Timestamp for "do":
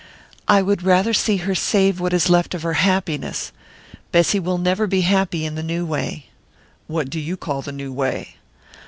7.11-7.19